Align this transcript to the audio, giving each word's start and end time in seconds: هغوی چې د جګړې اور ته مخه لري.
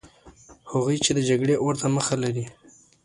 هغوی 0.71 0.97
چې 1.05 1.11
د 1.13 1.19
جګړې 1.29 1.55
اور 1.63 1.73
ته 1.81 1.87
مخه 1.95 2.15
لري. 2.23 2.45